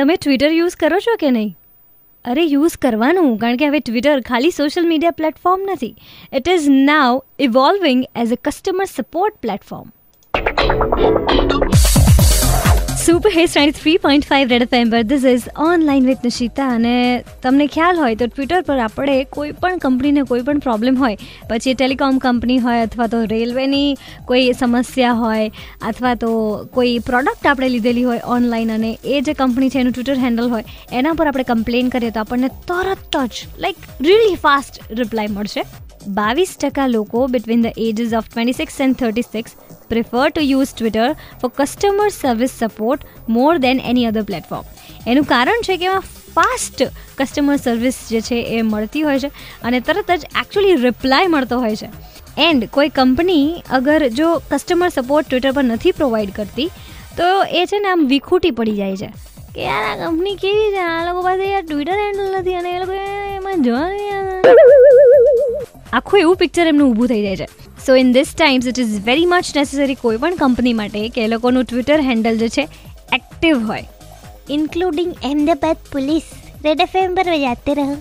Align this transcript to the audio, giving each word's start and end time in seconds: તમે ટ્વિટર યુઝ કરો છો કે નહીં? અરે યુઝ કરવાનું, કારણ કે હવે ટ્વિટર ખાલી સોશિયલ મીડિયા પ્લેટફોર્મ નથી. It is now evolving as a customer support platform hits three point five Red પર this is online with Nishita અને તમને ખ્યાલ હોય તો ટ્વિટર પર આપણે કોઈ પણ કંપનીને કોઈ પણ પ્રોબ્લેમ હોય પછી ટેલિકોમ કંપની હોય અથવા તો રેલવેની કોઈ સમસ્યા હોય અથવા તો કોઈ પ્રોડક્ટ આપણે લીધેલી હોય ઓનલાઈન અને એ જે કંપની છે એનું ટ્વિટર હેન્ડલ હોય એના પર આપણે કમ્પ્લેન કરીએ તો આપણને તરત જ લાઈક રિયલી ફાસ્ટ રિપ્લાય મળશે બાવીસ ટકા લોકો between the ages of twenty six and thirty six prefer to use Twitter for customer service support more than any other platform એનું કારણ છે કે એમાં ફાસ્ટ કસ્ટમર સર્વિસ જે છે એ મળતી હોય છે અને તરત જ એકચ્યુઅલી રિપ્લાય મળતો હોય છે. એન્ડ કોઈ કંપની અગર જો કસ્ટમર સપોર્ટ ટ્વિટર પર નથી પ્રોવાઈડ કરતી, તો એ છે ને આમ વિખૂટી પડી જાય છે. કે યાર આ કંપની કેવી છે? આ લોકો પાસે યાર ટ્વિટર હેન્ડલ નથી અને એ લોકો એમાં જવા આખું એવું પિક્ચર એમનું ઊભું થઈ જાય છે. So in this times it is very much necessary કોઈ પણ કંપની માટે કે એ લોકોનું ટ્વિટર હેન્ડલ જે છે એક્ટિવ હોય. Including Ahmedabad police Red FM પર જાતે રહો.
તમે 0.00 0.14
ટ્વિટર 0.16 0.52
યુઝ 0.52 0.76
કરો 0.80 0.98
છો 0.98 1.14
કે 1.20 1.30
નહીં? 1.30 1.56
અરે 2.24 2.42
યુઝ 2.42 2.76
કરવાનું, 2.76 3.38
કારણ 3.38 3.56
કે 3.56 3.66
હવે 3.66 3.80
ટ્વિટર 3.80 4.20
ખાલી 4.20 4.50
સોશિયલ 4.50 4.86
મીડિયા 4.86 5.10
પ્લેટફોર્મ 5.10 5.60
નથી. 5.72 5.96
It 6.32 6.48
is 6.48 6.68
now 6.68 7.22
evolving 7.38 8.04
as 8.16 8.32
a 8.32 8.38
customer 8.44 8.84
support 8.84 9.36
platform 9.36 9.88
hits 13.30 13.54
three 13.74 13.98
point 13.98 14.26
five 14.26 14.52
Red 14.52 14.64
પર 14.70 15.02
this 15.04 15.24
is 15.24 15.44
online 15.64 16.06
with 16.06 16.22
Nishita 16.22 16.68
અને 16.70 16.94
તમને 17.42 17.66
ખ્યાલ 17.68 18.00
હોય 18.00 18.16
તો 18.16 18.28
ટ્વિટર 18.28 18.60
પર 18.62 18.78
આપણે 18.78 19.16
કોઈ 19.30 19.52
પણ 19.56 19.78
કંપનીને 19.78 20.24
કોઈ 20.24 20.42
પણ 20.42 20.60
પ્રોબ્લેમ 20.60 20.96
હોય 20.96 21.28
પછી 21.48 21.74
ટેલિકોમ 21.74 22.20
કંપની 22.20 22.58
હોય 22.60 22.86
અથવા 22.86 23.08
તો 23.08 23.20
રેલવેની 23.26 23.90
કોઈ 24.26 24.46
સમસ્યા 24.54 25.14
હોય 25.16 25.50
અથવા 25.84 26.14
તો 26.16 26.32
કોઈ 26.72 26.96
પ્રોડક્ટ 27.02 27.46
આપણે 27.46 27.70
લીધેલી 27.70 28.04
હોય 28.04 28.24
ઓનલાઈન 28.30 28.74
અને 28.78 28.90
એ 29.10 29.22
જે 29.22 29.36
કંપની 29.36 29.70
છે 29.70 29.84
એનું 29.84 29.92
ટ્વિટર 29.92 30.24
હેન્ડલ 30.24 30.50
હોય 30.50 30.80
એના 30.94 31.14
પર 31.14 31.30
આપણે 31.30 31.46
કમ્પ્લેન 31.46 31.94
કરીએ 31.94 32.12
તો 32.12 32.24
આપણને 32.24 32.52
તરત 32.66 33.22
જ 33.30 33.48
લાઈક 33.58 33.88
રિયલી 34.02 34.42
ફાસ્ટ 34.42 34.82
રિપ્લાય 34.94 35.34
મળશે 35.34 35.89
બાવીસ 36.08 36.56
ટકા 36.56 36.86
લોકો 36.86 37.26
between 37.26 37.62
the 37.62 37.66
ages 37.76 38.12
of 38.12 38.28
twenty 38.28 38.52
six 38.52 38.80
and 38.80 38.96
thirty 38.96 39.22
six 39.22 39.56
prefer 39.88 40.30
to 40.30 40.40
use 40.40 40.72
Twitter 40.74 41.14
for 41.40 41.50
customer 41.50 42.08
service 42.08 42.50
support 42.50 43.04
more 43.28 43.58
than 43.58 43.80
any 43.80 44.04
other 44.04 44.22
platform 44.22 44.64
એનું 45.06 45.24
કારણ 45.24 45.60
છે 45.62 45.76
કે 45.76 45.84
એમાં 45.84 46.02
ફાસ્ટ 46.34 46.82
કસ્ટમર 47.18 47.56
સર્વિસ 47.56 48.08
જે 48.08 48.20
છે 48.20 48.40
એ 48.42 48.62
મળતી 48.62 49.02
હોય 49.02 49.18
છે 49.18 49.30
અને 49.62 49.80
તરત 49.80 50.10
જ 50.10 50.24
એકચ્યુઅલી 50.24 50.76
રિપ્લાય 50.76 51.26
મળતો 51.26 51.58
હોય 51.58 51.76
છે. 51.76 51.88
એન્ડ 52.38 52.70
કોઈ 52.70 52.88
કંપની 52.88 53.62
અગર 53.70 54.08
જો 54.08 54.42
કસ્ટમર 54.50 54.88
સપોર્ટ 54.88 55.28
ટ્વિટર 55.28 55.52
પર 55.52 55.64
નથી 55.64 55.92
પ્રોવાઈડ 55.92 56.32
કરતી, 56.32 56.68
તો 57.16 57.42
એ 57.42 57.66
છે 57.66 57.78
ને 57.78 57.88
આમ 57.88 58.06
વિખૂટી 58.06 58.50
પડી 58.50 58.76
જાય 58.76 58.96
છે. 58.96 59.10
કે 59.54 59.62
યાર 59.62 59.84
આ 59.84 60.10
કંપની 60.10 60.36
કેવી 60.36 60.70
છે? 60.70 60.78
આ 60.78 61.04
લોકો 61.04 61.22
પાસે 61.22 61.44
યાર 61.52 61.62
ટ્વિટર 61.62 61.92
હેન્ડલ 61.92 62.38
નથી 62.38 62.54
અને 62.54 62.76
એ 62.76 62.78
લોકો 62.78 62.92
એમાં 62.92 63.62
જવા 63.62 63.99
આખું 65.92 66.20
એવું 66.20 66.36
પિક્ચર 66.36 66.66
એમનું 66.66 66.90
ઊભું 66.90 67.08
થઈ 67.08 67.22
જાય 67.22 67.36
છે. 67.36 67.46
So 67.86 67.94
in 67.94 68.12
this 68.12 68.34
times 68.34 68.66
it 68.66 68.78
is 68.78 69.00
very 69.04 69.26
much 69.26 69.56
necessary 69.56 69.94
કોઈ 69.94 70.16
પણ 70.16 70.34
કંપની 70.34 70.72
માટે 70.72 71.08
કે 71.08 71.24
એ 71.24 71.28
લોકોનું 71.28 71.64
ટ્વિટર 71.64 72.00
હેન્ડલ 72.00 72.38
જે 72.38 72.48
છે 72.48 72.68
એક્ટિવ 73.12 73.66
હોય. 73.66 73.84
Including 74.50 75.12
Ahmedabad 75.12 75.76
police 75.92 76.22
Red 76.64 76.80
FM 76.80 77.14
પર 77.14 77.22
જાતે 77.22 77.74
રહો. 77.74 77.96